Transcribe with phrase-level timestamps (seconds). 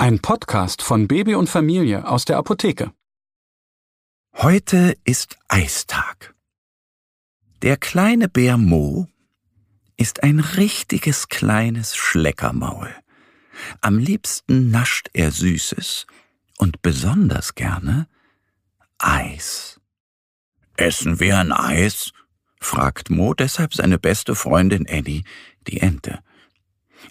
[0.00, 2.92] Ein Podcast von Baby und Familie aus der Apotheke.
[4.32, 6.36] Heute ist Eistag.
[7.62, 9.08] Der kleine Bär Mo
[9.96, 12.94] ist ein richtiges kleines Schleckermaul.
[13.80, 16.06] Am liebsten nascht er Süßes
[16.58, 18.06] und besonders gerne
[18.98, 19.80] Eis.
[20.76, 22.12] Essen wir ein Eis?
[22.60, 25.24] fragt Mo deshalb seine beste Freundin Eddie,
[25.66, 26.20] die Ente.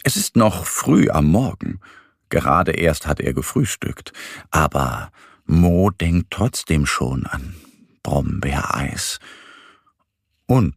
[0.03, 1.81] Es ist noch früh am Morgen.
[2.29, 4.13] Gerade erst hat er gefrühstückt.
[4.51, 5.11] Aber
[5.45, 7.55] Mo denkt trotzdem schon an
[8.03, 9.19] Brombeereis
[10.45, 10.75] und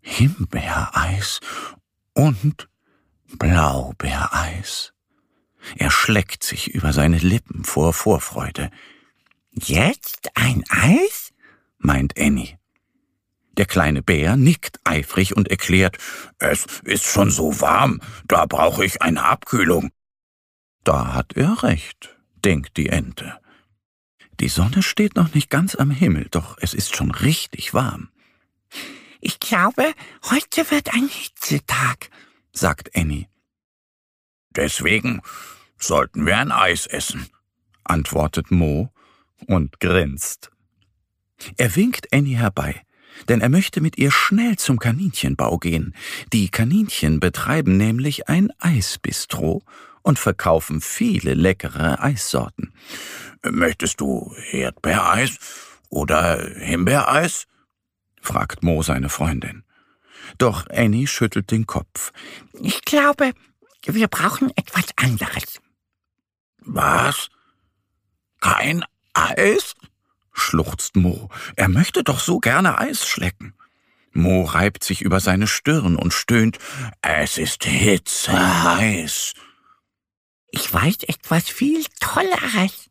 [0.00, 1.40] Himbeereis
[2.14, 2.68] und
[3.38, 4.92] Blaubeereis.
[5.76, 8.70] Er schleckt sich über seine Lippen vor Vorfreude.
[9.52, 11.32] Jetzt ein Eis?
[11.78, 12.58] meint Annie.
[13.52, 15.98] Der kleine Bär nickt eifrig und erklärt,
[16.38, 19.90] es ist schon so warm, da brauche ich eine Abkühlung.
[20.84, 23.38] Da hat er recht, denkt die Ente.
[24.40, 28.08] Die Sonne steht noch nicht ganz am Himmel, doch es ist schon richtig warm.
[29.20, 29.92] Ich glaube,
[30.30, 32.10] heute wird ein Hitzetag,
[32.52, 33.26] sagt Annie.
[34.56, 35.20] Deswegen
[35.78, 37.28] sollten wir ein Eis essen,
[37.84, 38.90] antwortet Mo
[39.46, 40.50] und grinst.
[41.58, 42.82] Er winkt Annie herbei,
[43.28, 45.94] denn er möchte mit ihr schnell zum Kaninchenbau gehen.
[46.32, 49.62] Die Kaninchen betreiben nämlich ein Eisbistro
[50.02, 52.72] und verkaufen viele leckere Eissorten.
[53.42, 55.38] Möchtest du Erdbeereis
[55.88, 57.46] oder Himbeereis?
[58.20, 59.64] fragt Mo seine Freundin.
[60.38, 62.12] Doch Annie schüttelt den Kopf.
[62.60, 63.32] Ich glaube,
[63.84, 65.60] wir brauchen etwas anderes.
[66.58, 67.28] Was?
[68.40, 68.84] Kein
[69.14, 69.74] Eis?
[70.32, 71.28] schluchzt Mo.
[71.56, 73.54] Er möchte doch so gerne Eis schlecken.
[74.12, 76.58] Mo reibt sich über seine Stirn und stöhnt.
[77.02, 79.34] Es ist hitzeheiß.
[80.52, 82.90] Ich weiß etwas viel Tolleres,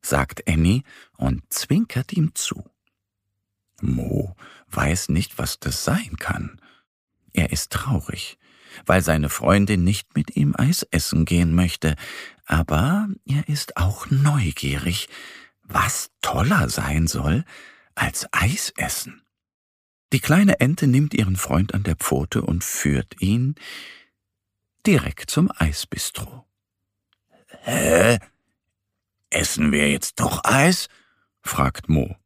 [0.00, 0.82] sagt Annie
[1.16, 2.64] und zwinkert ihm zu.
[3.80, 4.36] Mo
[4.68, 6.60] weiß nicht, was das sein kann.
[7.32, 8.38] Er ist traurig,
[8.86, 11.96] weil seine Freundin nicht mit ihm Eis essen gehen möchte,
[12.44, 15.08] aber er ist auch neugierig,
[15.62, 17.44] was toller sein soll
[17.94, 19.22] als Eis essen.
[20.12, 23.54] Die kleine Ente nimmt ihren Freund an der Pfote und führt ihn
[24.86, 26.49] direkt zum Eisbistro.
[27.62, 28.18] Hä?
[29.30, 30.88] Essen wir jetzt doch Eis?
[31.42, 32.16] fragt Mo.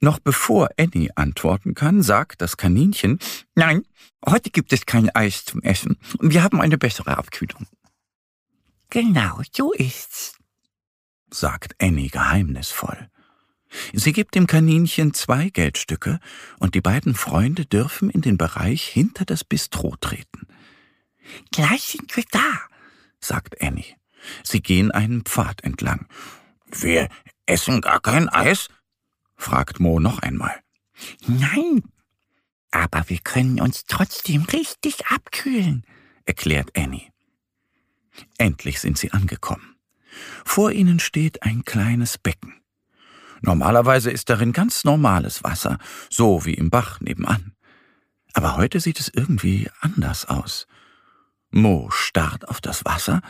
[0.00, 3.18] Noch bevor Annie antworten kann, sagt das Kaninchen,
[3.54, 3.84] Nein,
[4.26, 5.98] heute gibt es kein Eis zum Essen.
[6.20, 7.66] Wir haben eine bessere Abkühlung.
[8.88, 10.36] Genau so ist's,
[11.30, 13.08] sagt Annie geheimnisvoll.
[13.92, 16.18] Sie gibt dem Kaninchen zwei Geldstücke
[16.58, 20.48] und die beiden Freunde dürfen in den Bereich hinter das Bistro treten.
[21.52, 22.60] Gleich sind wir da,
[23.20, 23.99] sagt Annie.
[24.42, 26.06] Sie gehen einen Pfad entlang.
[26.70, 27.08] Wir
[27.46, 28.68] essen gar kein Eis?
[29.36, 30.54] fragt Mo noch einmal.
[31.26, 31.82] Nein,
[32.70, 35.84] aber wir können uns trotzdem richtig abkühlen,
[36.24, 37.10] erklärt Annie.
[38.38, 39.76] Endlich sind sie angekommen.
[40.44, 42.54] Vor ihnen steht ein kleines Becken.
[43.40, 45.78] Normalerweise ist darin ganz normales Wasser,
[46.10, 47.54] so wie im Bach nebenan.
[48.34, 50.66] Aber heute sieht es irgendwie anders aus.
[51.50, 53.22] Mo starrt auf das Wasser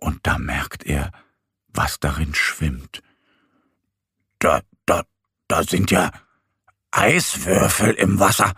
[0.00, 1.12] und da merkt er,
[1.68, 3.02] was darin schwimmt.
[4.38, 5.04] Da, da,
[5.48, 6.12] da sind ja
[6.90, 8.52] Eiswürfel im Wasser,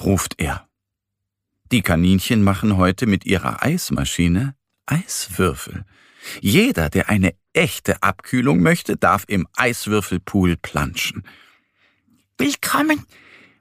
[0.00, 0.68] ruft er.
[1.70, 4.54] Die Kaninchen machen heute mit ihrer Eismaschine
[4.86, 5.84] Eiswürfel.
[6.40, 11.24] Jeder, der eine echte Abkühlung möchte, darf im Eiswürfelpool planschen.
[12.38, 13.04] Willkommen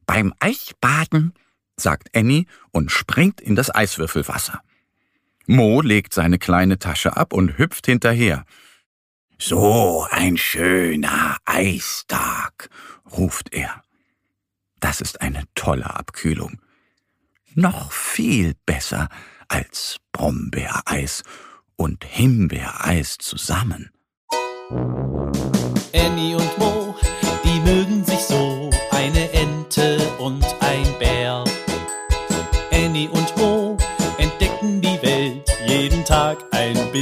[0.06, 1.34] beim Eisbaden,
[1.76, 4.62] sagt Annie und springt in das Eiswürfelwasser.
[5.48, 8.44] Mo legt seine kleine Tasche ab und hüpft hinterher.
[9.40, 12.70] So ein schöner Eistag,
[13.18, 13.82] ruft er.
[14.82, 16.60] Das ist eine tolle Abkühlung.
[17.56, 19.08] Noch viel besser
[19.48, 21.24] als Brombeereis
[21.78, 23.92] und Himbeereis zusammen.
[25.94, 26.96] Annie und Mo,
[27.46, 31.46] die mögen sich so, eine Ente und ein Bär.